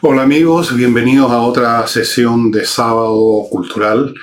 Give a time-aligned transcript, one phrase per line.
[0.00, 4.14] Hola amigos, bienvenidos a otra sesión de sábado cultural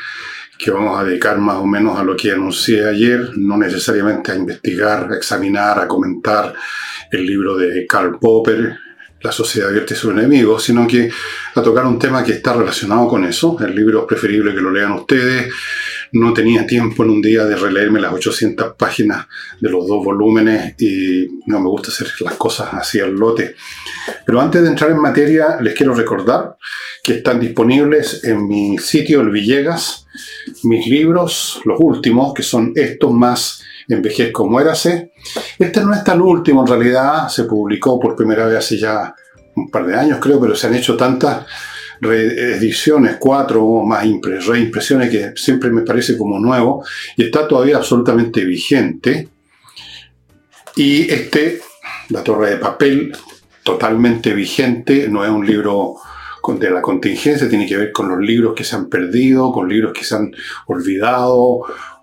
[0.58, 4.36] que vamos a dedicar más o menos a lo que anuncié ayer, no necesariamente a
[4.36, 6.54] investigar, a examinar, a comentar
[7.12, 8.78] el libro de Karl Popper,
[9.22, 11.10] La sociedad abierta y sus enemigos, sino que
[11.56, 13.58] a tocar un tema que está relacionado con eso.
[13.60, 15.52] El libro es preferible que lo lean ustedes.
[16.12, 19.26] No tenía tiempo en un día de releerme las 800 páginas
[19.60, 23.56] de los dos volúmenes y no me gusta hacer las cosas así al lote.
[24.26, 26.58] Pero antes de entrar en materia, les quiero recordar
[27.04, 30.06] que están disponibles en mi sitio El Villegas
[30.64, 35.12] mis libros, los últimos, que son estos más Envejezco Muérase.
[35.60, 39.14] Este no es tan último, en realidad se publicó por primera vez hace ya
[39.56, 41.46] un par de años, creo, pero se han hecho tantas
[42.02, 44.06] reediciones, cuatro o más
[44.46, 46.84] reimpresiones que siempre me parece como nuevo
[47.16, 49.30] y está todavía absolutamente vigente.
[50.76, 51.62] Y este,
[52.10, 53.16] La Torre de Papel,
[53.66, 55.96] totalmente vigente, no es un libro
[56.60, 59.92] de la contingencia, tiene que ver con los libros que se han perdido, con libros
[59.92, 60.32] que se han
[60.68, 61.62] olvidado,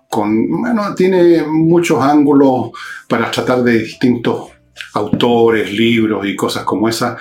[0.09, 2.71] con, bueno, tiene muchos ángulos
[3.07, 4.49] para tratar de distintos
[4.95, 7.17] autores, libros y cosas como esa.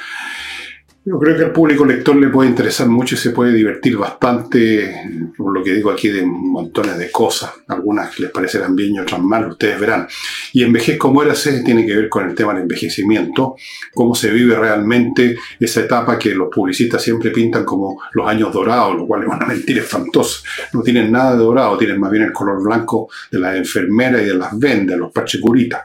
[1.04, 5.32] Yo creo que al público lector le puede interesar mucho y se puede divertir bastante,
[5.36, 7.50] por lo que digo aquí, de montones de cosas.
[7.66, 10.06] Algunas les parecerán bien y otras mal, ustedes verán.
[10.52, 13.56] Y Envejezco Muérase tiene que ver con el tema del envejecimiento,
[13.92, 18.94] cómo se vive realmente esa etapa que los publicistas siempre pintan como los años dorados,
[18.94, 20.42] lo cual es una mentira espantosa.
[20.72, 24.26] No tienen nada de dorado, tienen más bien el color blanco de las enfermeras y
[24.26, 25.80] de las vendas, los pachecuritas.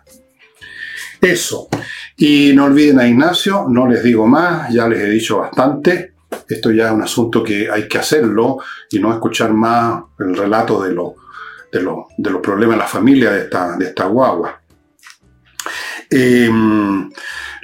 [1.22, 1.68] Eso.
[2.16, 6.14] Y no olviden a Ignacio, no les digo más, ya les he dicho bastante.
[6.48, 8.58] Esto ya es un asunto que hay que hacerlo
[8.90, 13.78] y no escuchar más el relato de, de, los problemas de la familia de esta,
[13.78, 14.62] de esta guagua.
[16.10, 17.10] Em,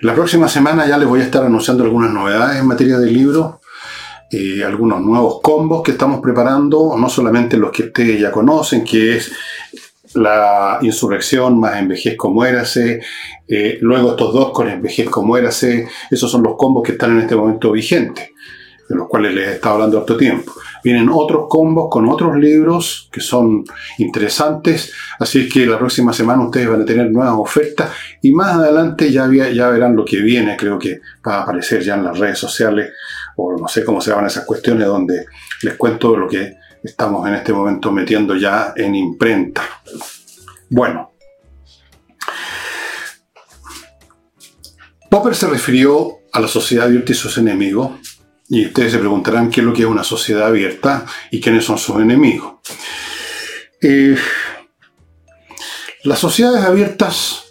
[0.01, 3.55] la próxima semana ya les voy a estar anunciando algunas novedades en materia de libros,
[4.31, 9.17] eh, algunos nuevos combos que estamos preparando, no solamente los que ustedes ya conocen, que
[9.17, 9.31] es
[10.15, 13.01] la insurrección más envejezco muérase,
[13.47, 17.35] eh, luego estos dos con envejezco muérase, esos son los combos que están en este
[17.35, 18.29] momento vigentes,
[18.87, 20.53] de los cuales les he estado hablando harto tiempo.
[20.83, 23.63] Vienen otros combos con otros libros que son
[23.97, 27.89] interesantes, así que la próxima semana ustedes van a tener nuevas ofertas
[28.21, 31.95] y más adelante ya, ya verán lo que viene, creo que va a aparecer ya
[31.95, 32.91] en las redes sociales
[33.37, 35.25] o no sé cómo se llaman esas cuestiones donde
[35.61, 39.63] les cuento lo que estamos en este momento metiendo ya en imprenta.
[40.69, 41.13] Bueno,
[45.09, 47.91] Popper se refirió a la sociedad abierta y sus enemigos,
[48.49, 51.77] y ustedes se preguntarán qué es lo que es una sociedad abierta y quiénes son
[51.77, 52.55] sus enemigos.
[53.81, 54.17] Eh,
[56.03, 57.43] las sociedades abiertas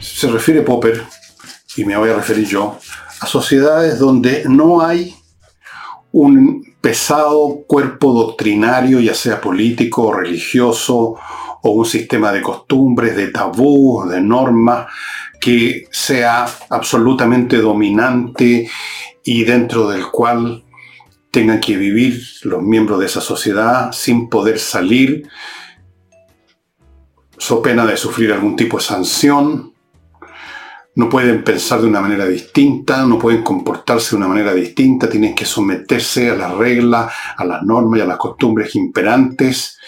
[0.00, 1.04] se refiere Popper,
[1.76, 2.78] y me voy a referir yo,
[3.20, 5.14] a sociedades donde no hay
[6.12, 11.14] un pesado cuerpo doctrinario, ya sea político o religioso,
[11.62, 14.88] o un sistema de costumbres, de tabús, de normas,
[15.40, 18.68] que sea absolutamente dominante
[19.24, 20.62] y dentro del cual
[21.30, 25.26] tengan que vivir los miembros de esa sociedad sin poder salir,
[27.38, 29.72] so pena de sufrir algún tipo de sanción,
[30.96, 35.34] no pueden pensar de una manera distinta, no pueden comportarse de una manera distinta, tienen
[35.34, 39.78] que someterse a las reglas, a las normas y a las costumbres imperantes,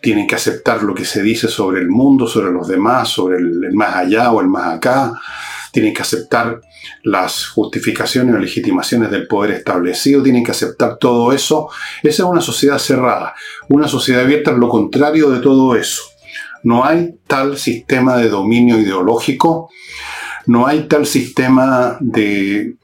[0.00, 3.72] tienen que aceptar lo que se dice sobre el mundo, sobre los demás, sobre el,
[3.72, 5.14] más allá o el más acá,
[5.72, 6.60] tienen que aceptar
[7.02, 11.70] las justificaciones o legitimaciones del poder establecido, tienen que aceptar todo eso.
[12.02, 13.34] Esa es una sociedad cerrada.
[13.68, 16.02] Una sociedad abierta es lo contrario de todo eso.
[16.62, 19.70] No hay tal sistema de dominio ideológico
[20.46, 22.76] no hay tal sistema de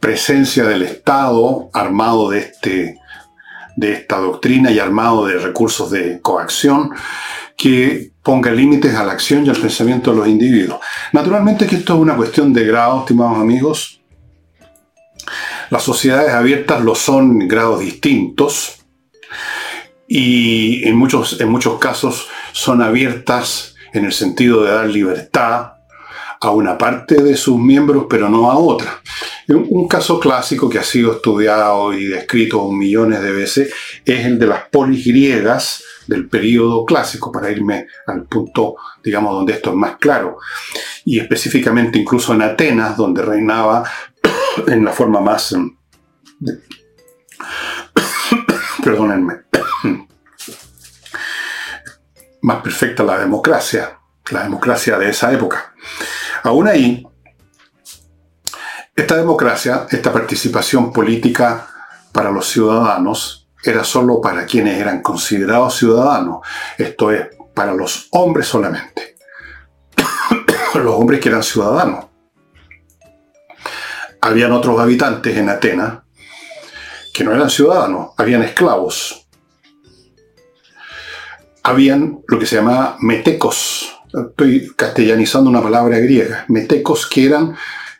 [0.00, 2.98] presencia del Estado armado de, este,
[3.76, 6.90] de esta doctrina y armado de recursos de coacción
[7.56, 10.80] que ponga límites a la acción y al pensamiento de los individuos.
[11.12, 14.00] Naturalmente que esto es una cuestión de grado, estimados amigos.
[15.68, 18.80] Las sociedades abiertas lo son en grados distintos
[20.08, 25.79] y en muchos, en muchos casos son abiertas en el sentido de dar libertad
[26.40, 29.02] a una parte de sus miembros, pero no a otra.
[29.48, 34.46] Un caso clásico que ha sido estudiado y descrito millones de veces es el de
[34.46, 39.96] las polis griegas del periodo clásico, para irme al punto, digamos, donde esto es más
[39.96, 40.38] claro.
[41.04, 43.84] Y específicamente incluso en Atenas, donde reinaba
[44.66, 45.52] en la forma más...
[45.52, 45.76] Em,
[48.82, 49.42] perdónenme.
[52.42, 53.98] más perfecta la democracia,
[54.30, 55.74] la democracia de esa época.
[56.42, 57.06] Aún ahí,
[58.96, 61.66] Esta democracia, esta participación política
[62.12, 66.40] para los ciudadanos, era solo para quienes eran considerados ciudadanos,
[66.76, 69.16] esto es, para los hombres solamente,
[70.74, 72.06] los hombres que eran ciudadanos.
[74.20, 76.00] Habían otros habitantes en Atenas
[77.12, 79.26] que no eran ciudadanos, habían esclavos.
[81.62, 87.54] Habían lo que se llamaba metecos, estoy castellanizando una palabra griega, metecos que eran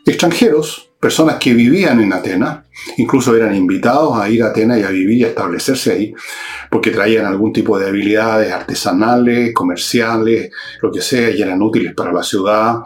[0.05, 2.67] extranjeros, personas que vivían en Atenas,
[2.99, 6.15] incluso eran invitados a ir a Atenas y a vivir y a establecerse ahí,
[6.71, 10.51] porque traían algún tipo de habilidades artesanales, comerciales,
[10.83, 12.81] lo que sea, y eran útiles para la ciudad,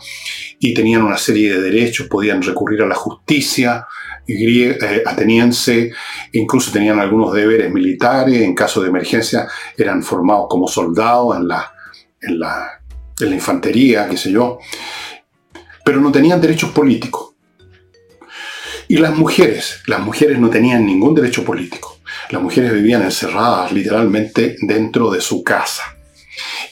[0.60, 3.86] y tenían una serie de derechos, podían recurrir a la justicia
[4.26, 5.92] eh, ateniense,
[6.32, 11.74] incluso tenían algunos deberes militares, en caso de emergencia eran formados como soldados en la,
[12.22, 12.80] en la,
[13.20, 14.58] en la infantería, qué sé yo,
[15.84, 17.34] pero no tenían derechos políticos.
[18.88, 21.98] Y las mujeres, las mujeres no tenían ningún derecho político.
[22.30, 25.82] Las mujeres vivían encerradas literalmente dentro de su casa.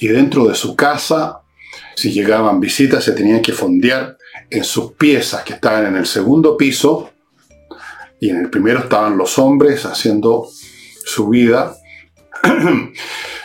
[0.00, 1.40] Y dentro de su casa,
[1.94, 4.18] si llegaban visitas, se tenían que fondear
[4.50, 7.10] en sus piezas que estaban en el segundo piso.
[8.20, 10.48] Y en el primero estaban los hombres haciendo
[11.04, 11.74] su vida.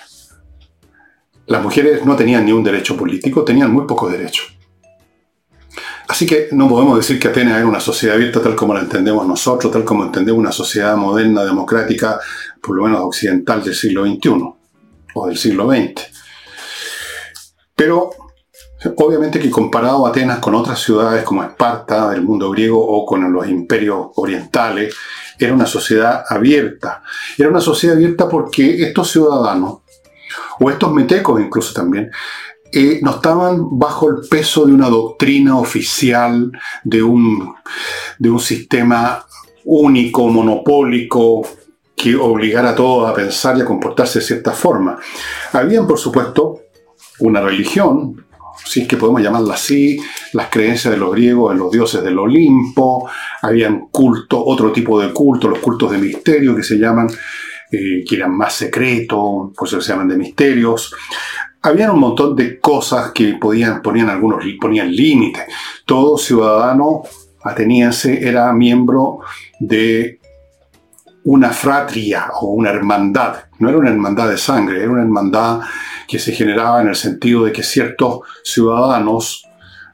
[1.48, 4.58] Las mujeres no tenían ni un derecho político, tenían muy pocos derechos.
[6.08, 9.28] Así que no podemos decir que Atenas era una sociedad abierta tal como la entendemos
[9.28, 12.20] nosotros, tal como entendemos una sociedad moderna, democrática,
[12.62, 14.54] por lo menos occidental del siglo XXI
[15.14, 16.02] o del siglo XX.
[17.76, 18.10] Pero
[18.98, 23.48] obviamente que comparado Atenas con otras ciudades como Esparta del mundo griego o con los
[23.48, 24.96] imperios orientales,
[25.38, 27.04] era una sociedad abierta.
[27.38, 29.80] Era una sociedad abierta porque estos ciudadanos,
[30.60, 32.10] o estos metecos incluso también,
[32.72, 36.52] eh, no estaban bajo el peso de una doctrina oficial,
[36.84, 37.56] de un,
[38.20, 39.26] de un sistema
[39.64, 41.48] único, monopólico,
[41.96, 44.98] que obligara a todos a pensar y a comportarse de cierta forma.
[45.52, 46.60] Habían, por supuesto,
[47.20, 48.24] una religión,
[48.64, 49.98] si es que podemos llamarla así,
[50.34, 53.10] las creencias de los griegos en los dioses del Olimpo,
[53.42, 57.08] habían culto, otro tipo de culto, los cultos de misterio que se llaman,
[57.72, 60.94] eh, que eran más secretos, pues se llaman de misterios
[61.62, 65.44] habían un montón de cosas que podían, ponían algunos ponían límites.
[65.86, 67.04] Todo ciudadano
[67.44, 69.20] ateniense era miembro
[69.60, 70.20] de
[71.26, 73.46] una fratria o una hermandad.
[73.60, 75.62] No era una hermandad de sangre, era una hermandad
[76.08, 79.46] que se generaba en el sentido de que ciertos ciudadanos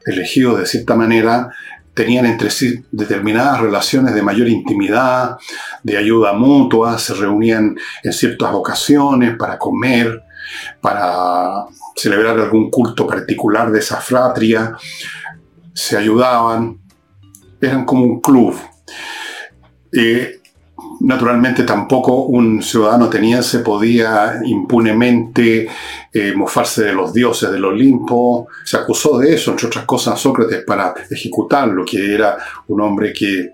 [0.06, 1.48] elegidos de cierta manera
[1.94, 5.38] tenían entre sí determinadas relaciones de mayor intimidad,
[5.82, 10.22] de ayuda mutua, se reunían en ciertas ocasiones para comer,
[10.80, 14.76] para celebrar algún culto particular de esa fratria,
[15.72, 16.80] se ayudaban,
[17.60, 18.56] eran como un club.
[21.04, 25.68] Naturalmente tampoco un ciudadano ateniense podía impunemente
[26.10, 28.48] eh, mofarse de los dioses del Olimpo.
[28.64, 33.12] Se acusó de eso, entre otras cosas, a Sócrates para ejecutarlo, que era un hombre
[33.12, 33.52] que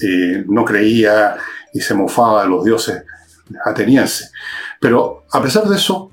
[0.00, 1.36] eh, no creía
[1.72, 3.04] y se mofaba de los dioses
[3.64, 4.32] atenienses.
[4.80, 6.10] Pero a pesar de eso,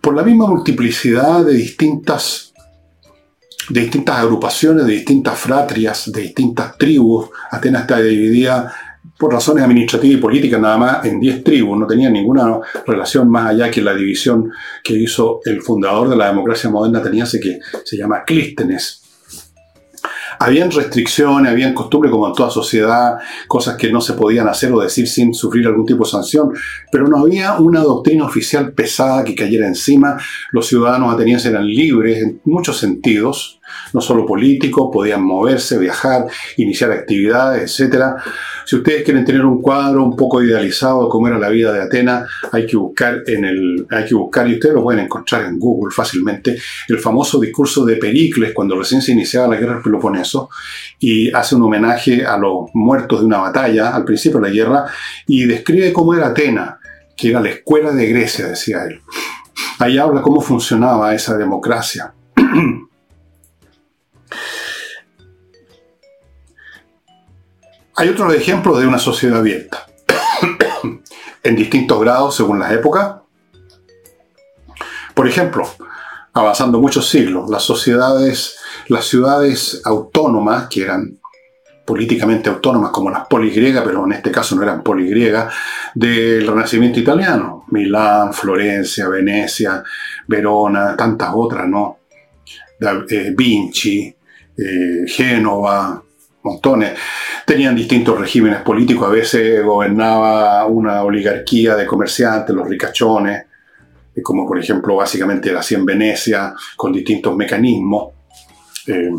[0.00, 2.54] por la misma multiplicidad de distintas,
[3.68, 8.74] de distintas agrupaciones, de distintas fratrias, de distintas tribus, Atenas está dividida
[9.18, 13.50] por razones administrativas y políticas nada más en 10 tribus, no tenía ninguna relación más
[13.50, 14.50] allá que la división
[14.82, 19.02] que hizo el fundador de la democracia moderna ateniense que se llama Clístenes
[20.38, 24.80] habían restricciones, habían costumbres como en toda sociedad, cosas que no se podían hacer o
[24.80, 26.52] decir sin sufrir algún tipo de sanción,
[26.92, 30.16] pero no había una doctrina oficial pesada que cayera encima.
[30.52, 33.57] Los ciudadanos atenienses eran libres en muchos sentidos,
[33.92, 38.14] no solo políticos, podían moverse, viajar, iniciar actividades, etc.
[38.64, 41.82] Si ustedes quieren tener un cuadro un poco idealizado de cómo era la vida de
[41.82, 45.58] Atenas, hay que buscar en el, hay que buscar, y ustedes lo pueden encontrar en
[45.58, 46.58] Google fácilmente,
[46.88, 50.50] el famoso discurso de Pericles cuando recién se iniciaba la guerra del Peloponeso,
[50.98, 54.84] y hace un homenaje a los muertos de una batalla al principio de la guerra,
[55.26, 56.76] y describe cómo era Atenas,
[57.16, 59.00] que era la escuela de Grecia, decía él.
[59.80, 62.14] Ahí habla cómo funcionaba esa democracia.
[68.00, 69.88] Hay otros ejemplos de una sociedad abierta,
[71.42, 73.16] en distintos grados según las épocas.
[75.14, 75.68] Por ejemplo,
[76.32, 81.18] avanzando muchos siglos, las sociedades, las ciudades autónomas, que eran
[81.84, 85.52] políticamente autónomas como las poligriegas, pero en este caso no eran poligriegas,
[85.92, 89.82] del Renacimiento italiano, Milán, Florencia, Venecia,
[90.28, 91.98] Verona, tantas otras, ¿no?
[93.10, 94.14] Eh, Vinci,
[94.56, 96.00] eh, Génova,
[96.42, 96.92] montones.
[97.44, 103.44] Tenían distintos regímenes políticos, a veces gobernaba una oligarquía de comerciantes, los ricachones,
[104.22, 108.12] como por ejemplo básicamente era así en Venecia, con distintos mecanismos.
[108.86, 109.10] Eh,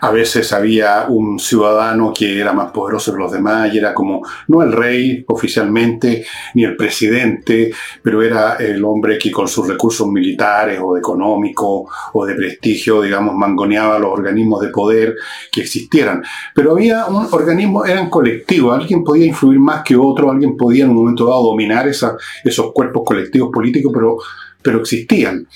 [0.00, 4.22] a veces había un ciudadano que era más poderoso que los demás y era como,
[4.48, 6.24] no el rey oficialmente,
[6.54, 12.26] ni el presidente, pero era el hombre que con sus recursos militares o económicos o
[12.26, 15.14] de prestigio, digamos, mangoneaba los organismos de poder
[15.50, 16.22] que existieran.
[16.54, 20.90] Pero había un organismo, eran colectivos, alguien podía influir más que otro, alguien podía en
[20.90, 24.16] un momento dado dominar esos cuerpos colectivos políticos, pero,
[24.62, 25.46] pero existían.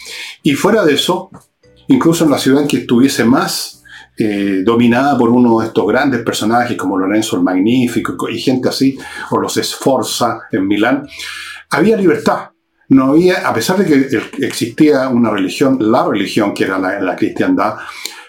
[0.42, 1.30] Y fuera de eso,
[1.88, 3.84] incluso en la ciudad en que estuviese más
[4.16, 8.97] eh, dominada por uno de estos grandes personajes como Lorenzo el Magnífico y gente así,
[9.30, 11.06] o los Sforza en Milán,
[11.71, 12.50] había libertad.
[12.90, 17.16] No había, a pesar de que existía una religión, la religión que era la, la
[17.16, 17.76] cristiandad,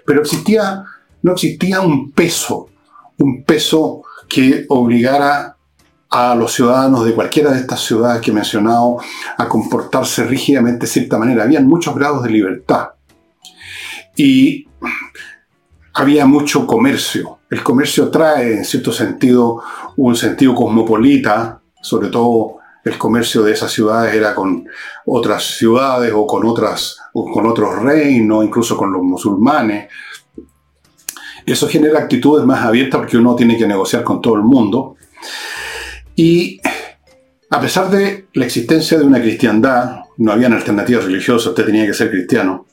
[0.06, 0.84] pero existía,
[1.22, 2.70] no existía un peso,
[3.18, 5.56] un peso que obligara
[6.10, 8.98] a los ciudadanos de cualquiera de estas ciudades que he mencionado
[9.38, 11.44] a comportarse rígidamente de cierta manera.
[11.44, 12.90] Habían muchos grados de libertad.
[14.16, 14.68] Y
[15.96, 17.40] había mucho comercio.
[17.50, 19.62] El comercio trae, en cierto sentido,
[19.96, 24.68] un sentido cosmopolita, sobre todo el comercio de esas ciudades era con
[25.06, 29.90] otras ciudades o con, otras, o con otros reinos, incluso con los musulmanes.
[31.46, 34.98] Eso genera actitudes más abiertas porque uno tiene que negociar con todo el mundo.
[36.16, 36.60] Y
[37.50, 41.94] a pesar de la existencia de una cristiandad, no habían alternativas religiosas, usted tenía que
[41.94, 42.66] ser cristiano,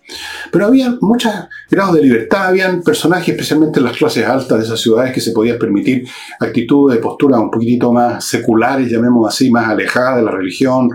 [0.51, 1.33] pero había muchos
[1.71, 5.33] grados de libertad, habían personajes, especialmente en las clases altas de esas ciudades, que se
[5.33, 6.07] podían permitir
[6.41, 10.91] actitudes de postura un poquitito más seculares, llamemos así, más alejadas de la religión,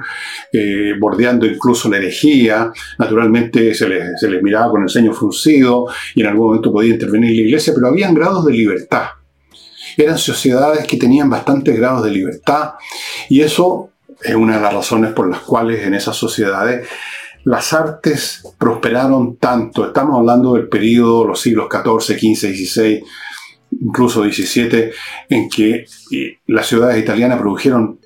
[0.54, 2.72] eh, bordeando incluso la herejía.
[3.00, 5.86] Naturalmente se les, se les miraba con el ceño fruncido
[6.16, 9.08] y en algún momento podía intervenir la iglesia, pero habían grados de libertad.
[9.98, 12.74] Eran sociedades que tenían bastantes grados de libertad
[13.30, 13.90] y eso
[14.22, 16.88] es una de las razones por las cuales en esas sociedades
[17.44, 19.88] las artes prosperaron tanto.
[19.88, 23.04] Estamos hablando del periodo, los siglos XIV, XV, XVI,
[23.82, 24.92] incluso XVII,
[25.30, 28.00] en que eh, las ciudades italianas produjeron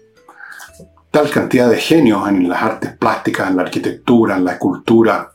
[1.10, 5.32] tal cantidad de genios en las artes plásticas, en la arquitectura, en la escultura.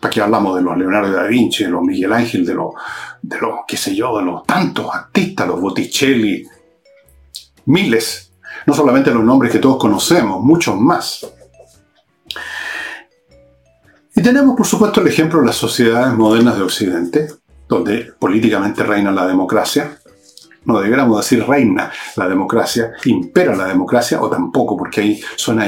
[0.00, 2.72] ¿Para qué hablamos de los Leonardo da Vinci, de los Miguel Ángel, de los,
[3.20, 6.44] de los, qué sé yo, de los tantos artistas, los Botticelli?
[7.66, 8.31] Miles
[8.66, 11.26] no solamente los nombres que todos conocemos, muchos más.
[14.14, 17.28] Y tenemos, por supuesto, el ejemplo de las sociedades modernas de Occidente,
[17.68, 19.98] donde políticamente reina la democracia.
[20.64, 25.66] No deberíamos decir reina la democracia, impera la democracia, o tampoco, porque ahí suena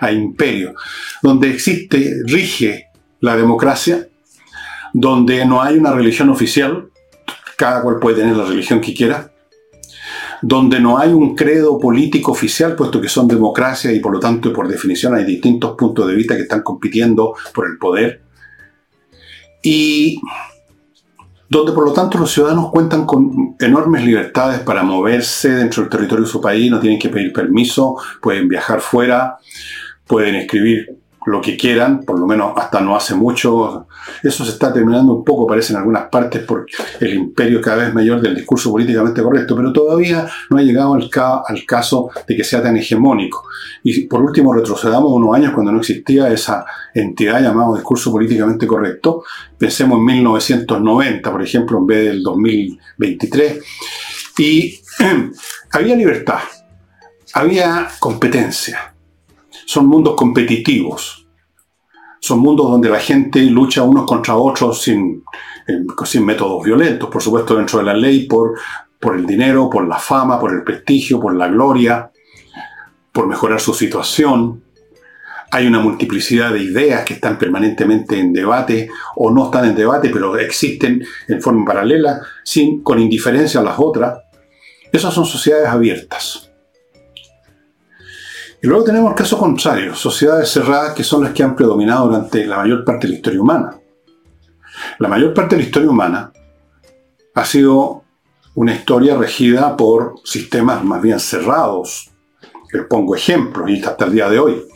[0.00, 0.74] a, imperio.
[1.20, 2.86] Donde existe, rige
[3.20, 4.08] la democracia,
[4.94, 6.88] donde no hay una religión oficial,
[7.56, 9.32] cada cual puede tener la religión que quiera,
[10.42, 14.52] donde no hay un credo político oficial, puesto que son democracias y por lo tanto,
[14.52, 18.22] por definición, hay distintos puntos de vista que están compitiendo por el poder.
[19.62, 20.20] Y
[21.48, 26.24] donde por lo tanto los ciudadanos cuentan con enormes libertades para moverse dentro del territorio
[26.24, 29.38] de su país, no tienen que pedir permiso, pueden viajar fuera,
[30.06, 33.86] pueden escribir lo que quieran, por lo menos hasta no hace mucho.
[34.22, 36.66] Eso se está terminando un poco, parece en algunas partes, por
[37.00, 41.10] el imperio cada vez mayor del discurso políticamente correcto, pero todavía no ha llegado al,
[41.66, 43.44] caso de que sea tan hegemónico.
[43.82, 49.22] Y por último, retrocedamos unos años cuando no existía esa entidad llamada discurso políticamente correcto.
[49.56, 53.62] Pensemos en 1990, por ejemplo, en vez del 2023.
[54.38, 54.80] Y
[55.72, 56.40] había libertad,
[57.34, 58.94] había competencia
[59.68, 61.26] son mundos competitivos.
[62.20, 65.22] Son mundos donde la gente lucha unos contra otros sin,
[66.06, 68.58] sin métodos violentos, por supuesto dentro de la ley, por,
[68.98, 72.10] por el dinero, por la fama, por el prestigio, por la gloria,
[73.12, 74.64] por mejorar su situación.
[75.50, 80.08] Hay una multiplicidad de ideas que están permanentemente en debate o no están en debate,
[80.08, 84.18] pero existen en forma paralela, sin, con indiferencia a las otras.
[84.90, 86.47] Esas son sociedades abiertas.
[88.60, 92.44] Y luego tenemos el caso contrario, sociedades cerradas que son las que han predominado durante
[92.44, 93.76] la mayor parte de la historia humana.
[94.98, 96.32] La mayor parte de la historia humana
[97.34, 98.02] ha sido
[98.56, 102.10] una historia regida por sistemas más bien cerrados.
[102.72, 104.66] Les pongo ejemplos, y hasta el día de hoy.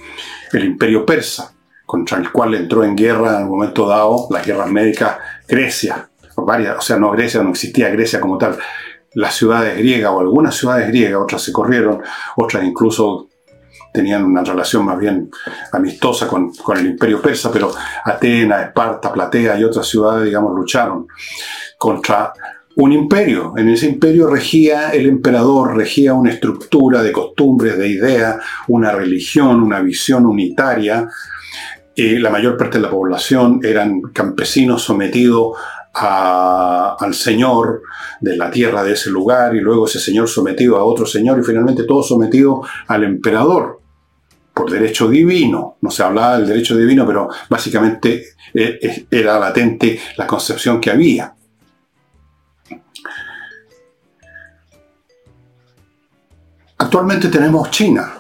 [0.53, 1.53] El imperio persa,
[1.85, 6.79] contra el cual entró en guerra en un momento dado las guerras médicas Grecia, varias,
[6.79, 8.57] o sea, no Grecia, no existía Grecia como tal,
[9.15, 12.01] las ciudades griegas o algunas ciudades griegas, otras se corrieron,
[12.37, 13.29] otras incluso
[13.92, 15.30] tenían una relación más bien
[15.72, 17.72] amistosa con, con, el imperio persa, pero
[18.04, 21.06] Atenas, Esparta, Platea y otras ciudades, digamos, lucharon
[21.78, 22.32] contra
[22.76, 23.52] un imperio.
[23.56, 28.37] En ese imperio regía el emperador, regía una estructura de costumbres, de ideas,
[28.68, 31.08] una religión, una visión unitaria.
[31.94, 35.58] y la mayor parte de la población eran campesinos sometidos
[35.92, 37.82] al señor
[38.22, 41.44] de la tierra de ese lugar y luego ese señor sometido a otro señor y
[41.44, 43.82] finalmente todo sometido al emperador
[44.54, 45.76] por derecho divino.
[45.80, 51.35] No se hablaba del derecho divino, pero básicamente eh, era latente la concepción que había.
[56.78, 58.14] Actualmente tenemos China.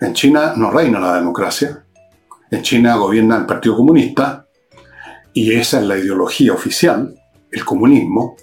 [0.00, 1.84] En China no reina la democracia.
[2.50, 4.46] En China gobierna el Partido Comunista
[5.32, 7.14] y esa es la ideología oficial,
[7.50, 8.36] el comunismo,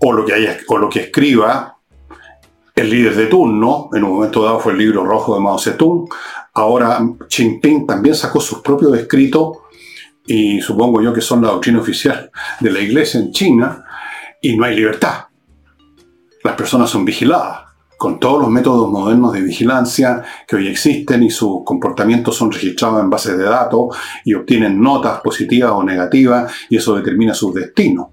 [0.00, 1.75] o lo que, haya, o lo que escriba
[2.76, 6.06] el líder de turno, en un momento dado fue el libro rojo de Mao Zedong,
[6.52, 9.58] ahora Xi Jinping también sacó sus propios escritos
[10.26, 12.30] y supongo yo que son la doctrina oficial
[12.60, 13.82] de la iglesia en China
[14.42, 15.24] y no hay libertad.
[16.44, 17.60] Las personas son vigiladas
[17.96, 23.02] con todos los métodos modernos de vigilancia que hoy existen y sus comportamientos son registrados
[23.02, 28.12] en bases de datos y obtienen notas positivas o negativas y eso determina su destino.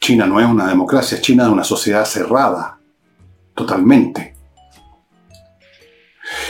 [0.00, 2.77] China no es una democracia, China es una sociedad cerrada,
[3.58, 4.34] totalmente.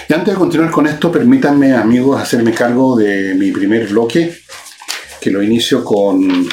[0.08, 4.36] Y antes de continuar con esto, permítanme amigos hacerme cargo de mi primer bloque,
[5.18, 6.46] que lo inicio con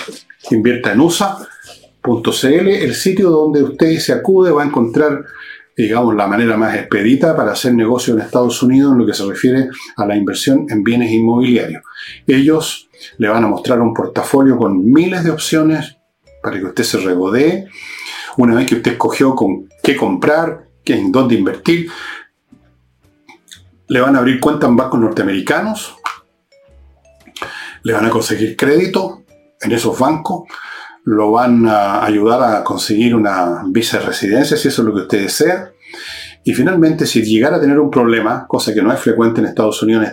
[0.52, 5.26] invierta en USA.cl, el sitio donde usted se acude va a encontrar
[5.78, 9.26] digamos, la manera más expedita para hacer negocio en Estados Unidos en lo que se
[9.26, 11.84] refiere a la inversión en bienes inmobiliarios.
[12.26, 15.98] Ellos le van a mostrar un portafolio con miles de opciones
[16.42, 17.68] para que usted se regodee.
[18.38, 21.92] Una vez que usted escogió con qué comprar, en dónde invertir,
[23.88, 25.96] le van a abrir cuenta en bancos norteamericanos,
[27.84, 29.22] le van a conseguir crédito
[29.62, 30.50] en esos bancos,
[31.04, 35.02] lo van a ayudar a conseguir una visa de residencia, si eso es lo que
[35.02, 35.72] usted desea.
[36.44, 39.84] Y finalmente, si llegara a tener un problema, cosa que no es frecuente en Estados
[39.84, 40.08] Unidos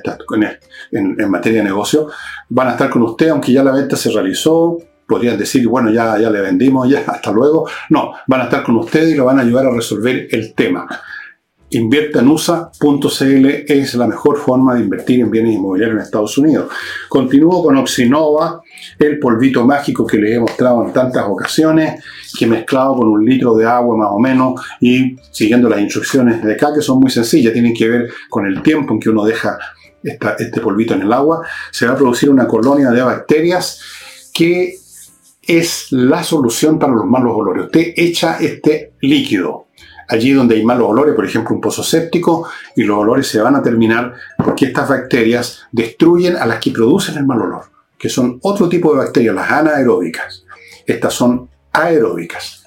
[0.90, 2.08] en, en, materia de negocio,
[2.50, 6.18] van a estar con usted, aunque ya la venta se realizó, podrían decir, bueno, ya,
[6.18, 7.68] ya le vendimos, ya, hasta luego.
[7.90, 10.86] No, van a estar con usted y lo van a ayudar a resolver el tema
[11.72, 16.70] inviertanusa.cl es la mejor forma de invertir en bienes inmobiliarios en Estados Unidos.
[17.08, 18.62] Continúo con Oxinova,
[18.98, 22.02] el polvito mágico que les he mostrado en tantas ocasiones,
[22.38, 26.52] que mezclado con un litro de agua más o menos y siguiendo las instrucciones de
[26.52, 29.58] acá, que son muy sencillas, tienen que ver con el tiempo en que uno deja
[30.02, 33.80] este polvito en el agua, se va a producir una colonia de bacterias
[34.34, 34.81] que
[35.42, 37.66] es la solución para los malos olores.
[37.66, 39.66] Usted echa este líquido
[40.08, 43.56] allí donde hay malos olores, por ejemplo un pozo séptico, y los olores se van
[43.56, 47.64] a terminar porque estas bacterias destruyen a las que producen el mal olor,
[47.98, 50.44] que son otro tipo de bacterias, las anaeróbicas.
[50.86, 52.61] Estas son aeróbicas.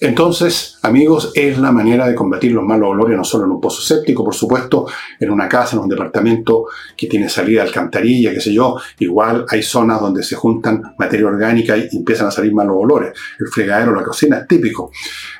[0.00, 3.82] Entonces, amigos, es la manera de combatir los malos olores, no solo en un pozo
[3.82, 4.86] séptico, por supuesto,
[5.18, 8.76] en una casa, en un departamento que tiene salida alcantarilla, qué sé yo.
[9.00, 13.12] Igual hay zonas donde se juntan materia orgánica y empiezan a salir malos olores.
[13.40, 14.92] El fregadero, la cocina típico.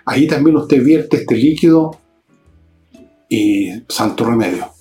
[0.06, 1.96] Ahí también usted vierte este líquido
[3.28, 4.72] y santo remedio.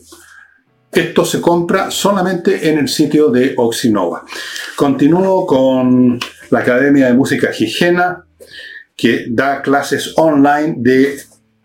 [0.91, 4.23] Esto se compra solamente en el sitio de Oxinova.
[4.75, 8.26] Continúo con la Academia de Música Higiena
[8.97, 11.17] que da clases online de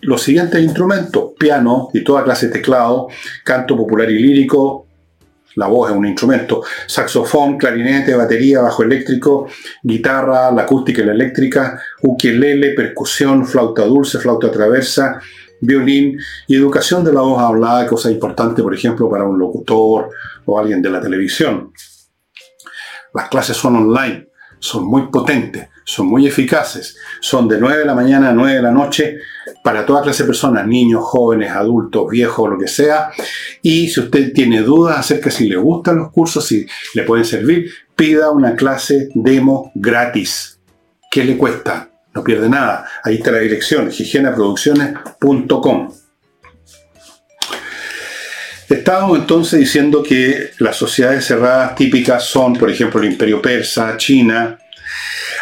[0.03, 3.09] los siguientes instrumentos, piano y toda clase de teclado,
[3.45, 4.87] canto popular y lírico,
[5.55, 9.47] la voz es un instrumento, saxofón, clarinete, batería, bajo eléctrico,
[9.83, 15.21] guitarra, la acústica y la eléctrica, ukelele, percusión, flauta dulce, flauta traversa,
[15.61, 20.11] violín y educación de la voz hablada, cosa importante, por ejemplo, para un locutor
[20.45, 21.73] o alguien de la televisión.
[23.15, 24.29] Las clases son online,
[24.63, 26.97] son muy potentes son muy eficaces.
[27.21, 29.19] Son de 9 de la mañana a 9 de la noche
[29.63, 33.11] para toda clase de personas, niños, jóvenes, adultos, viejos, lo que sea.
[33.61, 37.25] Y si usted tiene dudas acerca de si le gustan los cursos, si le pueden
[37.25, 40.59] servir, pida una clase demo gratis.
[41.11, 41.91] ¿Qué le cuesta?
[42.15, 42.87] No pierde nada.
[43.05, 46.02] Ahí está la dirección, higienaproducciones.com.
[48.83, 54.59] Estábamos entonces diciendo que las sociedades cerradas típicas son, por ejemplo, el Imperio Persa, China,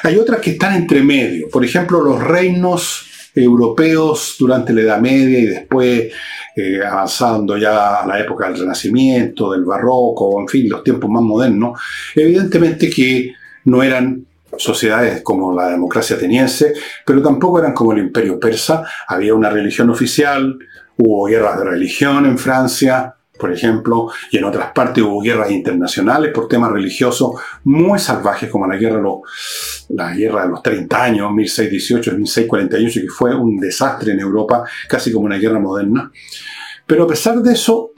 [0.02, 1.48] hay otras que están entre medio.
[1.48, 6.12] Por ejemplo, los reinos europeos durante la Edad Media y después
[6.54, 11.22] eh, avanzando ya a la época del Renacimiento, del Barroco, en fin, los tiempos más
[11.22, 11.80] modernos,
[12.14, 13.32] evidentemente que
[13.64, 14.22] no eran
[14.58, 16.74] sociedades como la democracia ateniense,
[17.06, 18.84] pero tampoco eran como el imperio persa.
[19.08, 20.58] Había una religión oficial,
[20.98, 26.30] hubo guerras de religión en Francia, por ejemplo, y en otras partes hubo guerras internacionales
[26.32, 27.32] por temas religiosos
[27.64, 29.02] muy salvajes, como la guerra,
[29.88, 35.10] la guerra de los 30 años, 1618, 1648, que fue un desastre en Europa, casi
[35.10, 36.12] como una guerra moderna.
[36.86, 37.92] Pero a pesar de eso,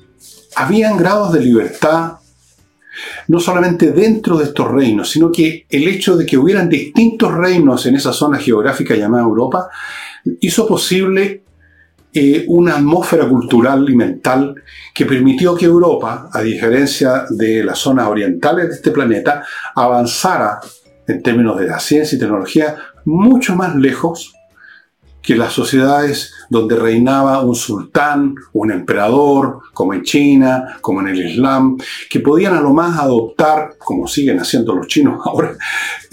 [0.57, 2.13] habían grados de libertad,
[3.29, 7.87] no solamente dentro de estos reinos, sino que el hecho de que hubieran distintos reinos
[7.87, 9.69] en esa zona geográfica llamada Europa,
[10.41, 11.43] hizo posible
[12.15, 18.09] eh, una atmósfera cultural y mental que permitió que Europa, a diferencia de las zonas
[18.09, 19.45] orientales de este planeta,
[19.75, 20.61] avanzara
[21.09, 24.35] en términos de la ciencia y tecnología mucho más lejos
[25.23, 31.27] que las sociedades donde reinaba un sultán, un emperador, como en China, como en el
[31.31, 31.79] Islam,
[32.11, 35.57] que podían a lo más adoptar, como siguen haciendo los chinos ahora,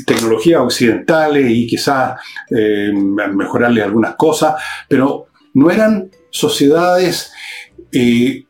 [0.06, 2.20] tecnologías occidentales y quizás
[2.52, 4.56] eh, mejorarle algunas cosas,
[4.88, 5.29] pero
[5.60, 7.32] no eran sociedades
[7.92, 8.46] eh,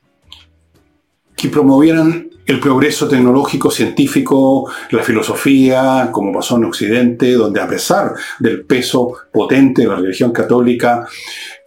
[1.35, 8.13] que promovieran el progreso tecnológico, científico, la filosofía, como pasó en Occidente, donde a pesar
[8.39, 11.07] del peso potente de la religión católica,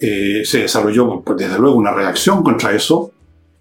[0.01, 3.13] eh, se desarrolló pues, desde luego una reacción contra eso.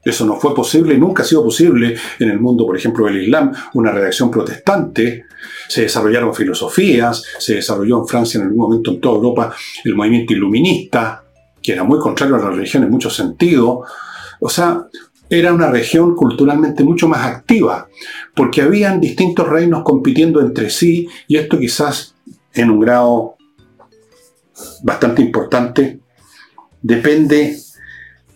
[0.04, 3.52] Eso no fue posible, nunca ha sido posible en el mundo, por ejemplo, del Islam,
[3.76, 5.26] una reacción protestante.
[5.68, 10.34] Se desarrollaron filosofías, se desarrolló en Francia en algún momento, en toda Europa, el movimiento
[10.34, 11.24] iluminista,
[11.62, 13.80] que era muy contrario a la religión en muchos sentidos.
[14.40, 14.88] O sea,
[15.30, 17.88] era una región culturalmente mucho más activa,
[18.36, 22.16] porque habían distintos reinos compitiendo entre sí, y esto quizás
[22.54, 23.36] en un grado
[24.84, 26.02] bastante importante
[26.82, 27.58] depende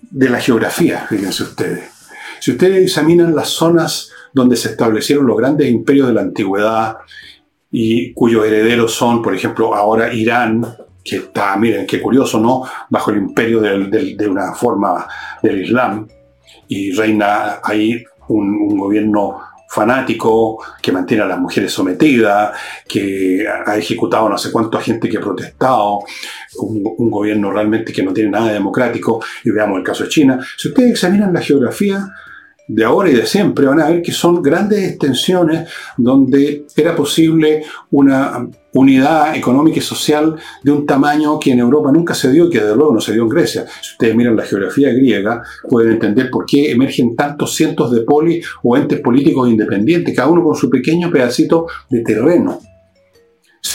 [0.09, 1.89] de la geografía, fíjense ustedes.
[2.39, 6.97] Si ustedes examinan las zonas donde se establecieron los grandes imperios de la antigüedad
[7.71, 10.65] y cuyos herederos son, por ejemplo, ahora Irán,
[11.05, 12.63] que está, miren, qué curioso, ¿no?
[12.89, 15.07] Bajo el imperio de una forma
[15.41, 16.07] del Islam,
[16.67, 19.39] y reina ahí un, gobierno
[19.69, 25.17] fanático que mantiene a las mujeres sometidas, que ha ejecutado no sé cuánto gente que
[25.17, 25.99] ha protestado,
[26.59, 30.09] un, un, gobierno realmente que no tiene nada de democrático, y veamos el caso de
[30.09, 30.39] China.
[30.57, 32.07] Si ustedes examinan la geografía
[32.67, 37.63] de ahora y de siempre, van a ver que son grandes extensiones donde era posible
[37.91, 42.49] una unidad económica y social de un tamaño que en Europa nunca se dio y
[42.49, 43.65] que desde luego no se dio en Grecia.
[43.81, 48.45] Si ustedes miran la geografía griega, pueden entender por qué emergen tantos cientos de polis
[48.63, 52.59] o entes políticos independientes, cada uno con su pequeño pedacito de terreno,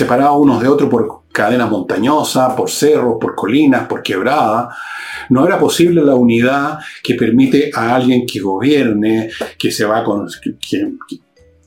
[0.01, 4.75] separados unos de otros por cadenas montañosas, por cerros, por colinas, por quebradas.
[5.29, 10.27] No era posible la unidad que permite a alguien que gobierne, que se va con,
[10.59, 10.93] que,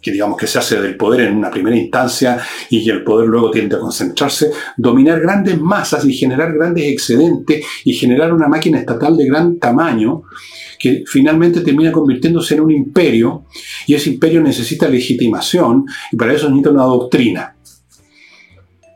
[0.02, 2.40] que digamos que se hace del poder en una primera instancia
[2.72, 7.64] y que el poder luego tiende a concentrarse, dominar grandes masas y generar grandes excedentes
[7.86, 10.24] y generar una máquina estatal de gran tamaño
[10.80, 13.46] que finalmente termina convirtiéndose en un imperio
[13.86, 17.53] y ese imperio necesita legitimación y para eso necesita una doctrina.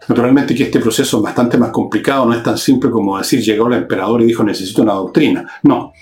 [0.08, 3.67] Naturalmente que este proceso es bastante más complicado, no es tan simple como decir llegó
[3.67, 5.46] el emperador y dijo necesito una doctrina.
[5.63, 5.93] No.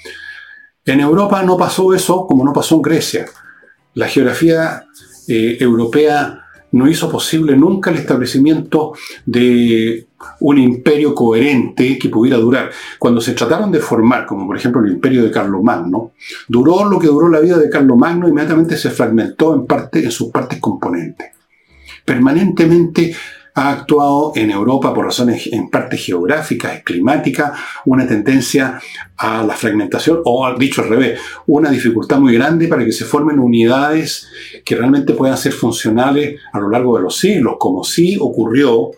[0.85, 3.25] En Europa no pasó eso como no pasó en Grecia.
[3.95, 4.85] La geografía
[5.27, 8.93] eh, europea no hizo posible nunca el establecimiento
[9.25, 10.07] de
[10.41, 12.69] un imperio coherente que pudiera durar.
[12.99, 16.11] Cuando se trataron de formar, como por ejemplo el imperio de Carlomagno,
[16.49, 20.29] duró lo que duró la vida de Carlomagno, inmediatamente se fragmentó en, parte, en sus
[20.31, 21.31] partes componentes.
[22.03, 23.15] Permanentemente
[23.57, 28.79] ha actuado en Europa por razones en parte geográficas, climáticas, una tendencia
[29.15, 33.39] a la fragmentación o, dicho al revés, una dificultad muy grande para que se formen
[33.39, 34.27] unidades
[34.65, 38.91] que realmente puedan ser funcionales a lo largo de los siglos, como sí ocurrió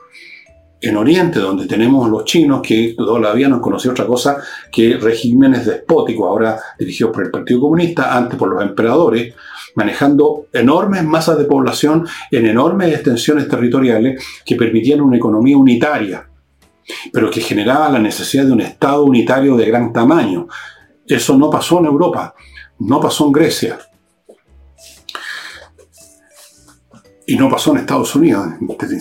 [0.81, 4.37] en Oriente, donde tenemos los chinos que todavía no conocido otra cosa
[4.71, 9.35] que regímenes despóticos, ahora dirigidos por el Partido Comunista, antes por los emperadores,
[9.77, 16.27] manejando enormes masas de población en enormes extensiones territoriales que permitían una economía unitaria,
[17.13, 20.47] pero que generaba la necesidad de un Estado unitario de gran tamaño.
[21.05, 22.33] Eso no pasó en Europa,
[22.79, 23.77] no pasó en Grecia.
[27.27, 28.47] Y no pasó en Estados Unidos.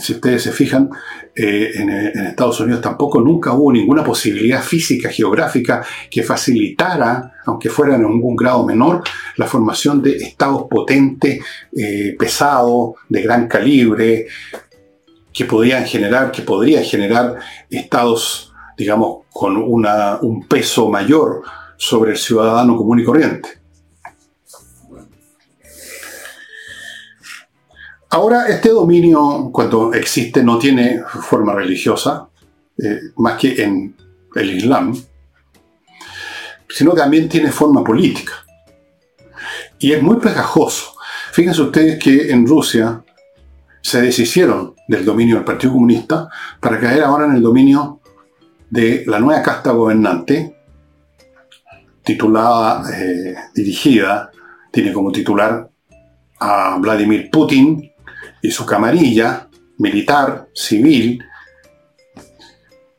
[0.01, 0.91] Si ustedes se fijan,
[1.35, 1.89] eh, en,
[2.27, 8.37] Estados Unidos tampoco nunca hubo ninguna posibilidad física, geográfica, que facilitara, aunque fuera en algún
[8.37, 9.03] grado menor,
[9.37, 11.45] la formación de estados potentes,
[11.77, 14.27] eh, pesados, de gran calibre,
[15.33, 17.37] que podían generar, que podrían generar
[17.69, 21.43] estados, digamos, con un peso mayor
[21.77, 23.51] sobre el ciudadano común y corriente.
[28.09, 32.29] Ahora, este dominio, cuando existe, no tiene forma religiosa,
[32.83, 33.95] eh, más que en
[34.35, 34.97] el Islam,
[36.69, 38.46] sino también tiene forma política.
[39.87, 40.97] Y es muy pegajoso.
[41.31, 43.05] Fíjense ustedes que en Rusia
[43.81, 48.01] se deshicieron del dominio del Partido Comunista para caer ahora en el dominio
[48.69, 50.57] de la nueva casta gobernante,
[52.03, 54.33] titulada, eh, dirigida,
[54.73, 55.71] tiene como titular
[56.41, 57.89] a Vladimir Putin
[58.43, 61.23] y su camarilla militar, civil,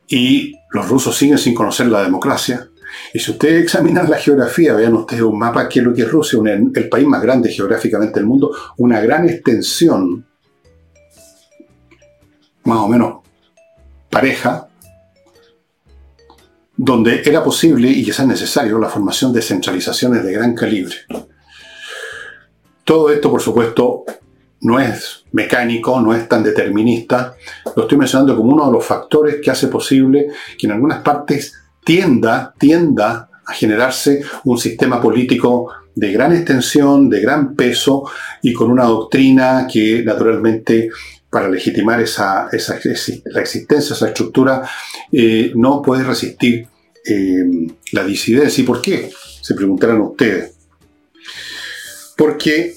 [0.08, 2.70] y los rusos siguen sin conocer la democracia.
[3.14, 6.12] Y si ustedes examinan la geografía, vean ustedes un mapa que es lo que es
[6.12, 10.26] Rusia, el país más grande geográficamente del mundo, una gran extensión,
[12.64, 13.18] más o menos
[14.10, 14.68] pareja,
[16.76, 20.96] donde era posible y quizás necesario la formación de centralizaciones de gran calibre.
[22.84, 24.06] Todo esto, por supuesto,
[24.62, 27.36] no es mecánico, no es tan determinista.
[27.76, 31.54] Lo estoy mencionando como uno de los factores que hace posible que en algunas partes
[31.88, 38.04] tienda, tienda a generarse un sistema político de gran extensión, de gran peso
[38.42, 40.90] y con una doctrina que naturalmente
[41.30, 44.70] para legitimar esa, la existencia, esa estructura,
[45.14, 46.68] eh, no puede resistir
[47.06, 47.46] eh,
[47.94, 48.62] la disidencia.
[48.62, 49.10] ¿Y por qué?
[49.42, 50.56] Se preguntarán ustedes.
[52.18, 52.76] Porque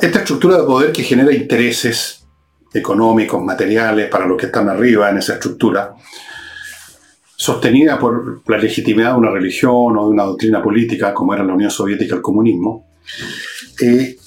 [0.00, 2.24] esta estructura de poder que genera intereses
[2.72, 5.96] económicos, materiales, para los que están arriba en esa estructura,
[7.40, 11.54] sostenida por la legitimidad de una religión o de una doctrina política, como era la
[11.54, 12.90] Unión Soviética el comunismo,
[13.80, 14.18] eh,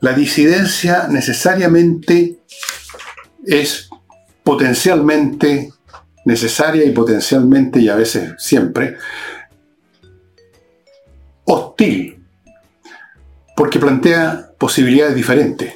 [0.00, 2.40] la disidencia necesariamente
[3.46, 3.88] es
[4.44, 5.72] potencialmente
[6.26, 8.98] necesaria y potencialmente y a veces siempre
[11.46, 12.22] hostil
[13.56, 15.72] porque plantea posibilidades diferentes.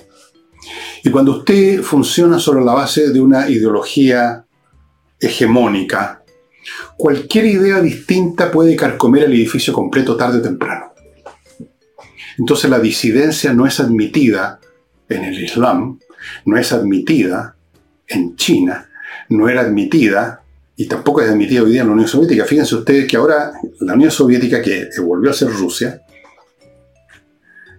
[1.02, 4.44] Y cuando usted funciona sobre la base de una ideología
[5.18, 6.21] hegemónica,
[6.96, 10.92] cualquier idea distinta puede carcomer el edificio completo tarde o temprano.
[12.38, 14.60] Entonces la disidencia no es admitida
[15.08, 15.98] en el Islam,
[16.44, 17.56] no es admitida
[18.06, 18.90] en China,
[19.28, 20.42] no era admitida
[20.76, 22.44] y tampoco es admitida hoy día en la Unión Soviética.
[22.44, 26.02] Fíjense ustedes que ahora la Unión Soviética, que volvió a ser Rusia,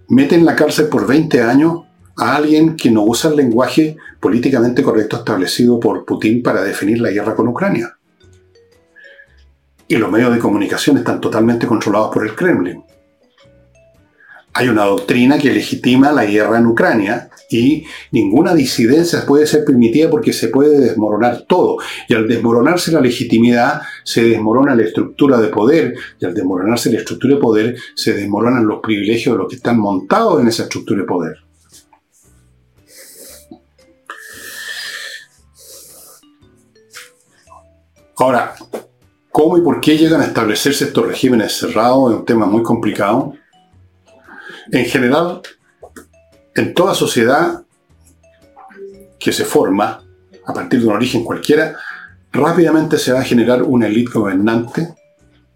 [0.10, 1.84] mete en la cárcel por 20 años
[2.16, 7.10] a alguien que no usa el lenguaje políticamente correcto establecido por Putin para definir la
[7.10, 7.98] guerra con Ucrania.
[9.94, 12.84] Y los medios de comunicación están totalmente controlados por el Kremlin.
[14.54, 20.10] Hay una doctrina que legitima la guerra en Ucrania y ninguna disidencia puede ser permitida
[20.10, 21.78] porque se puede desmoronar todo.
[22.10, 25.94] Y al desmoronarse la legitimidad, se desmorona la estructura de poder.
[26.20, 29.78] Y al desmoronarse la estructura de poder, se desmoronan los privilegios de los que están
[29.78, 31.38] montados en esa estructura de poder.
[38.18, 38.56] Ahora,
[39.34, 42.14] ¿cómo y por qué llegan a establecerse estos regímenes cerrados?
[42.14, 43.34] Es un tema muy complicado.
[44.72, 45.42] En general,
[46.56, 47.64] en toda sociedad
[49.20, 50.04] que se forma,
[50.46, 51.76] a partir de un origen cualquiera,
[52.32, 54.94] rápidamente se va a generar una élite gobernante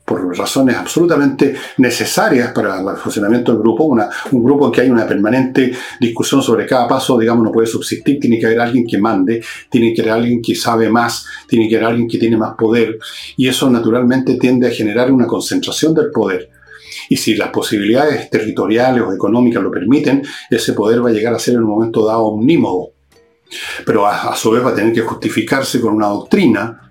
[0.08, 5.06] por razones absolutamente necesarias para el funcionamiento del grupo, un grupo en que hay una
[5.06, 9.44] permanente discusión sobre cada paso, digamos, no puede subsistir, tiene que haber alguien que mande,
[9.70, 12.98] tiene que haber alguien que sabe más, tiene que haber alguien que tiene más poder,
[13.36, 16.52] y eso naturalmente tiende a generar una concentración del poder.
[17.10, 21.40] Y si las posibilidades territoriales o económicas lo permiten, ese poder va a llegar a
[21.40, 22.92] ser en un momento dado omnímodo.
[23.86, 26.87] Pero a, su vez va a tener que justificarse con una doctrina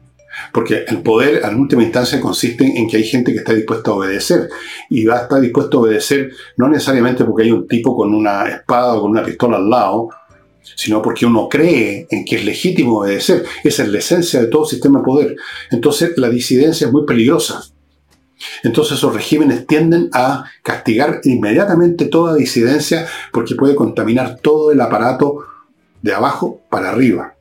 [0.53, 3.95] porque el poder, en última instancia, consiste en que hay gente que está dispuesta a
[3.95, 4.49] obedecer.
[4.91, 8.49] Y va a estar dispuesto a obedecer no necesariamente porque hay un tipo con una
[8.49, 10.09] espada o con una pistola al lado,
[10.75, 13.45] sino porque uno cree en que es legítimo obedecer.
[13.63, 15.37] Esa es la esencia de todo sistema de poder.
[15.71, 17.63] Entonces, la disidencia es muy peligrosa.
[18.63, 25.39] Entonces esos regímenes tienden a castigar inmediatamente toda disidencia porque puede contaminar todo el aparato
[26.03, 27.36] de abajo para arriba.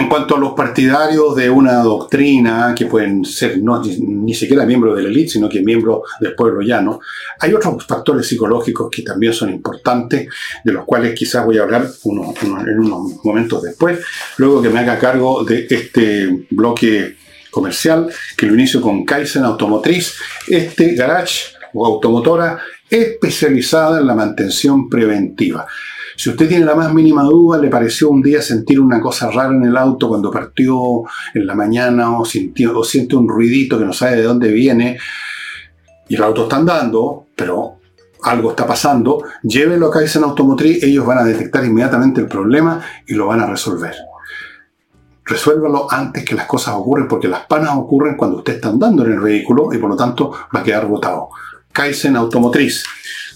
[0.00, 4.96] En cuanto a los partidarios de una doctrina, que pueden ser no, ni siquiera miembros
[4.96, 7.00] de la élite, sino que miembros del pueblo llano,
[7.38, 10.26] hay otros factores psicológicos que también son importantes,
[10.64, 14.00] de los cuales quizás voy a hablar en unos momentos después,
[14.38, 17.18] luego que me haga cargo de este bloque
[17.50, 20.14] comercial, que lo inicio con Kaizen Automotriz,
[20.48, 22.58] este garage o automotora
[22.88, 25.66] especializada en la mantención preventiva.
[26.20, 29.54] Si usted tiene la más mínima duda, le pareció un día sentir una cosa rara
[29.54, 34.16] en el auto cuando partió en la mañana o, siente un ruidito que no sabe
[34.16, 34.98] de dónde viene
[36.10, 37.78] y el auto está andando, pero
[38.24, 43.14] algo está pasando, llévelo a Kaizen Automotriz, ellos van a detectar inmediatamente el problema y
[43.14, 43.94] lo van a resolver.
[45.24, 49.12] resuélvalo antes que las cosas ocurren, porque las panas ocurren cuando usted está andando en
[49.12, 51.30] el vehículo y por lo tanto va a quedar botado.
[51.72, 52.84] Kaizen Automotriz.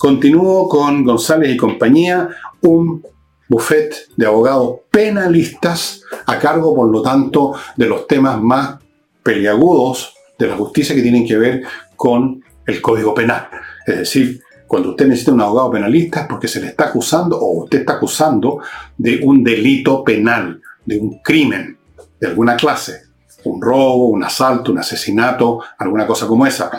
[0.05, 2.29] Continúo con González y compañía,
[2.61, 3.03] un
[3.49, 8.81] buffet de abogados penalistas a cargo, por lo tanto, de los temas más
[9.23, 11.63] peliagudos de la justicia que tienen que ver
[11.97, 13.49] con el Código Penal.
[13.87, 17.63] Es decir, cuando usted necesita un abogado penalista es porque se le está acusando o
[17.63, 18.59] usted está acusando
[18.99, 21.79] de un delito penal, de un crimen
[22.21, 23.05] de alguna clase,
[23.45, 26.71] un robo, un asalto, un asesinato, alguna cosa como esa.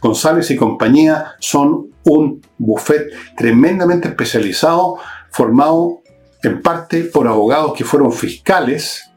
[0.00, 4.96] González y compañía son un buffet tremendamente especializado,
[5.30, 6.00] formado
[6.42, 9.10] en parte por abogados que fueron fiscales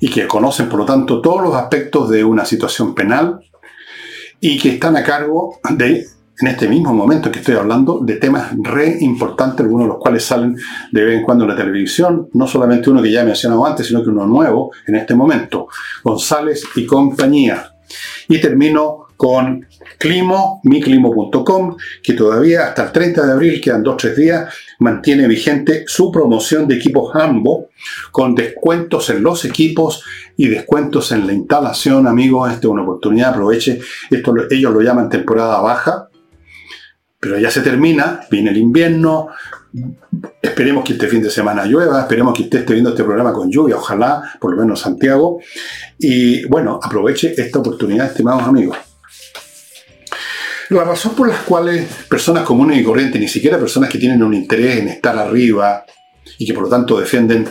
[0.00, 3.40] y que conocen, por lo tanto, todos los aspectos de una situación penal
[4.40, 6.06] y que están a cargo de
[6.40, 10.24] en este mismo momento que estoy hablando de temas re importantes, algunos de los cuales
[10.24, 10.56] salen
[10.90, 13.86] de vez en cuando en la televisión, no solamente uno que ya he mencionado antes,
[13.86, 15.68] sino que uno nuevo en este momento,
[16.02, 17.76] González y compañía.
[18.28, 24.54] Y termino con Climo, miclimo.com, que todavía hasta el 30 de abril, quedan 2-3 días,
[24.80, 27.68] mantiene vigente su promoción de equipos Hambo,
[28.10, 30.02] con descuentos en los equipos
[30.36, 32.50] y descuentos en la instalación, amigos.
[32.50, 33.78] Esta es una oportunidad, aproveche.
[34.10, 36.08] Esto ellos lo llaman temporada baja
[37.20, 39.28] pero ya se termina, viene el invierno,
[40.42, 43.48] esperemos que este fin de semana llueva, esperemos que usted esté viendo este programa con
[43.48, 45.38] lluvia, ojalá, por lo menos Santiago.
[46.00, 48.91] Y bueno, aproveche esta oportunidad, estimados amigos.
[50.70, 54.34] La razón por las cuales personas comunes y corrientes, ni siquiera personas que tienen un
[54.34, 55.84] interés en estar arriba
[56.38, 57.48] y que por lo tanto defienden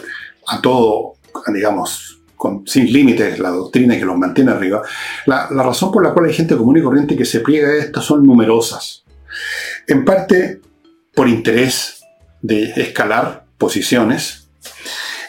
[0.48, 1.14] a todo,
[1.54, 2.20] digamos,
[2.66, 4.82] sin límites la doctrina que los mantiene arriba,
[5.26, 7.78] la, la razón por la cual hay gente común y corriente que se pliega a
[7.78, 9.04] esto son numerosas.
[9.88, 10.62] En parte
[11.14, 12.02] por interés
[12.42, 14.50] de escalar posiciones,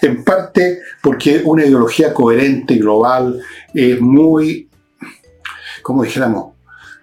[0.00, 3.40] en parte porque una ideología coherente y global
[3.74, 4.68] es muy,
[5.82, 6.51] como dijéramos,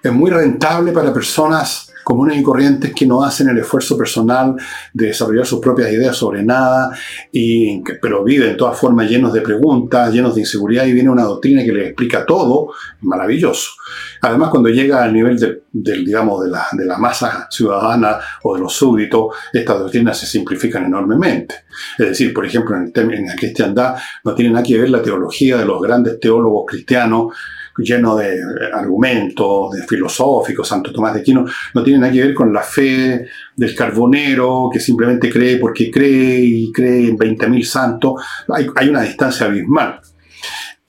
[0.02, 4.56] es muy rentable para personas comunes y corrientes que no hacen el esfuerzo personal
[4.94, 6.90] de desarrollar sus propias ideas sobre nada,
[7.32, 11.22] y, pero viven de todas formas llenos de preguntas, llenos de inseguridad y viene una
[11.22, 13.74] doctrina que les explica todo, maravilloso.
[14.22, 18.62] Además, cuando llega al nivel de, digamos, de la, de la masa ciudadana o de
[18.62, 21.66] los súbditos, estas doctrinas se simplifican enormemente.
[22.00, 25.04] Es decir, por ejemplo, en, el, en la cristiandad no tiene nada que ver la
[25.04, 27.34] teología de los grandes teólogos cristianos
[27.80, 28.40] lleno de
[28.74, 33.76] argumentos, filosóficos, Santo Tomás de Aquino, no tiene nada que ver con la fe del
[33.76, 38.22] carbonero que simplemente cree porque cree y cree en 20.000 santos.
[38.50, 40.00] Hay, hay una distancia abismal.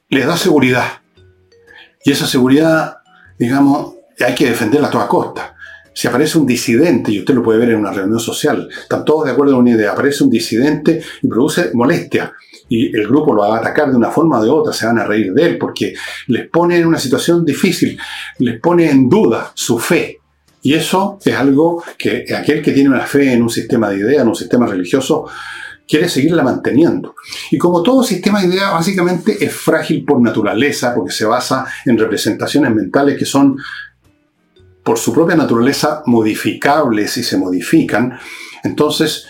[0.08, 0.86] Les da seguridad.
[2.04, 2.98] Y esa seguridad,
[3.38, 5.56] digamos, hay que defenderla a toda costa.
[5.92, 9.24] Si aparece un disidente, y usted lo puede ver en una reunión social, están todos
[9.26, 12.32] de acuerdo en una idea, aparece un disidente y produce molestia
[12.70, 14.98] y el grupo lo va a atacar de una forma o de otra, se van
[15.00, 15.92] a reír de él porque
[16.28, 17.98] les pone en una situación difícil,
[18.38, 20.20] les pone en duda su fe.
[20.62, 24.22] Y eso es algo que aquel que tiene una fe en un sistema de ideas,
[24.22, 25.26] en un sistema religioso,
[25.88, 27.16] quiere seguirla manteniendo.
[27.50, 31.98] Y como todo sistema de ideas, básicamente es frágil por naturaleza, porque se basa en
[31.98, 33.56] representaciones mentales que son,
[34.84, 38.16] por su propia naturaleza, modificables y se modifican.
[38.62, 39.26] Entonces,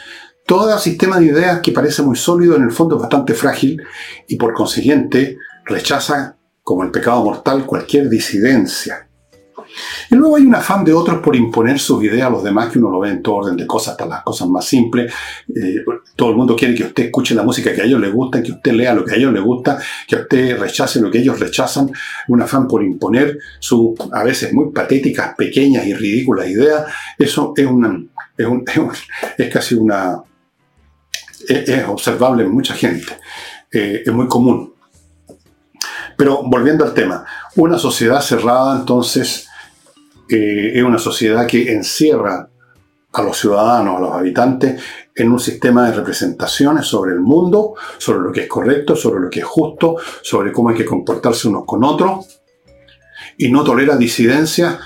[0.51, 3.81] todo sistema de ideas que parece muy sólido en el fondo es bastante frágil
[4.27, 9.07] y por consiguiente rechaza como el pecado mortal cualquier disidencia.
[10.11, 12.81] Y luego hay un afán de otros por imponer sus ideas a los demás, que
[12.81, 15.15] uno lo ve en todo orden de cosas, hasta las cosas más simples.
[15.55, 15.85] Eh,
[16.17, 18.51] todo el mundo quiere que usted escuche la música que a ellos les gusta, que
[18.51, 21.93] usted lea lo que a ellos les gusta, que usted rechace lo que ellos rechazan.
[22.27, 26.87] Un afán por imponer sus, a veces muy patéticas, pequeñas y ridículas ideas.
[27.17, 28.03] Eso es, una,
[29.39, 30.25] es casi una,
[31.51, 33.19] es, observable en mucha gente,
[33.73, 34.75] eh, es muy común.
[36.17, 37.25] Pero volviendo al tema,
[37.57, 39.49] una sociedad cerrada entonces
[40.29, 42.49] eh, es una sociedad que encierra
[43.13, 44.81] a los ciudadanos, a los habitantes,
[45.15, 49.31] en un sistema de representaciones sobre el mundo, sobre lo que es correcto, sobre lo
[49.31, 52.41] que es justo, sobre cómo hay que comportarse unos con otros,
[53.37, 54.79] y no tolera disidencias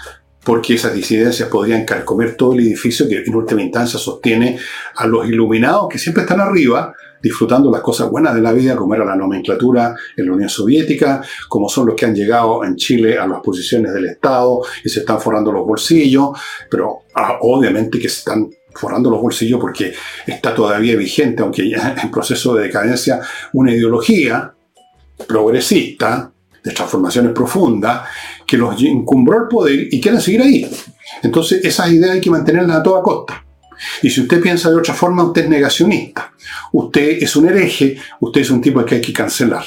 [0.45, 4.59] porque esas disidencias podrían carcomer todo el edificio que en última instancia sostiene
[4.97, 8.95] a los iluminados que siempre están arriba, disfrutando las cosas buenas de la vida, como
[8.95, 13.19] era la nomenclatura en la Unión Soviética, como son los que han llegado en Chile
[13.19, 16.39] a las posiciones del Estado y se están forrando los bolsillos,
[16.71, 19.95] pero ah, obviamente que se están forrando los bolsillos porque
[20.27, 23.21] está todavía vigente, aunque ya en proceso de decadencia,
[23.55, 24.53] una ideología
[25.27, 26.34] progresista
[26.65, 28.09] de transformaciones profundas
[28.47, 30.67] que los encumbró el poder y quieren seguir ahí.
[31.23, 33.45] Entonces, esas ideas hay que mantenerlas a toda costa.
[34.03, 36.33] Y si usted piensa de otra forma, usted es negacionista.
[36.73, 39.65] Usted es un hereje, usted es un tipo que hay que cancelar.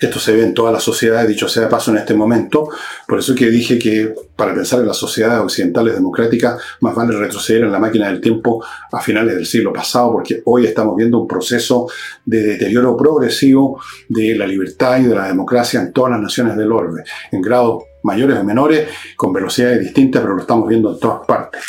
[0.00, 2.68] Esto se ve en todas las sociedades, dicho sea de paso en este momento.
[3.06, 7.62] Por eso que dije que para pensar en las sociedades occidentales democráticas, más vale retroceder
[7.62, 11.28] en la máquina del tiempo a finales del siglo pasado, porque hoy estamos viendo un
[11.28, 11.88] proceso
[12.24, 16.72] de deterioro progresivo de la libertad y de la democracia en todas las naciones del
[16.72, 21.26] orbe, en grados mayores o menores, con velocidades distintas, pero lo estamos viendo en todas
[21.26, 21.62] partes.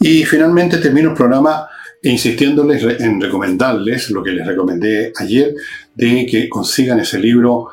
[0.00, 1.68] Y finalmente termino el programa
[2.02, 5.54] insistiéndoles en recomendarles lo que les recomendé ayer,
[5.94, 7.68] de que consigan ese libro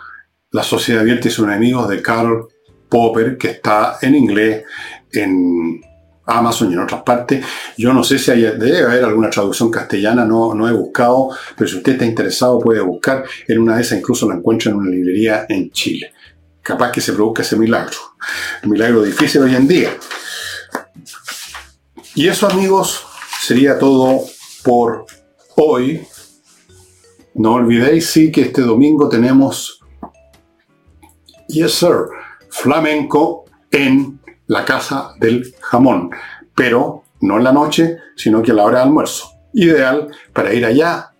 [0.51, 2.47] La sociedad abierta y sus enemigos de Karl
[2.89, 4.63] Popper, que está en inglés,
[5.11, 5.81] en
[6.25, 7.45] Amazon y en otras partes.
[7.77, 11.69] Yo no sé si hay, debe haber alguna traducción castellana, no, no he buscado, pero
[11.69, 13.25] si usted está interesado puede buscar.
[13.47, 16.13] En una de esas incluso la encuentra en una librería en Chile.
[16.61, 17.97] Capaz que se produzca ese milagro.
[18.63, 19.91] Un milagro difícil hoy en día.
[22.15, 23.05] Y eso amigos
[23.39, 24.21] sería todo
[24.63, 25.05] por
[25.55, 26.05] hoy.
[27.35, 29.79] No olvidéis, sí, que este domingo tenemos,
[31.47, 32.07] yes sir,
[32.49, 36.09] flamenco en la casa del jamón,
[36.55, 39.29] pero no en la noche, sino que a la hora de almuerzo.
[39.53, 41.11] Ideal para ir allá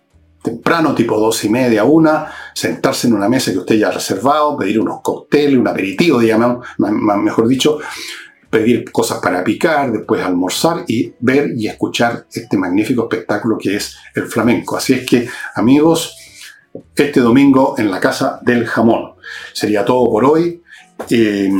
[0.42, 4.56] temprano, tipo dos y media, una, sentarse en una mesa que usted ya ha reservado,
[4.56, 7.78] pedir unos cócteles, un aperitivo, digamos, mejor dicho,
[8.50, 13.96] pedir cosas para picar, después almorzar y ver y escuchar este magnífico espectáculo que es
[14.14, 14.76] el flamenco.
[14.76, 16.16] Así es que, amigos,
[16.96, 19.12] este domingo en la Casa del Jamón.
[19.52, 20.62] Sería todo por hoy.
[21.08, 21.50] Eh,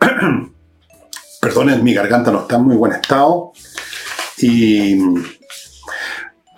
[1.40, 3.52] perdonen, mi garganta no está en muy buen estado.
[4.38, 4.96] Y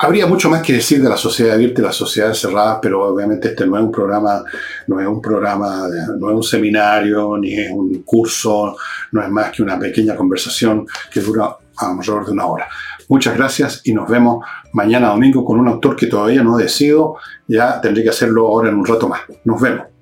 [0.01, 3.49] Habría mucho más que decir de la sociedad abierta y las sociedades cerradas, pero obviamente
[3.49, 4.45] este no es un programa,
[4.87, 5.89] no es un programa,
[6.19, 8.77] no es un seminario, ni es un curso,
[9.11, 12.69] no es más que una pequeña conversación que dura alrededor de una hora.
[13.09, 17.17] Muchas gracias y nos vemos mañana domingo con un autor que todavía no decido,
[17.49, 19.23] ya tendré que hacerlo ahora en un rato más.
[19.45, 19.98] Nos vemos.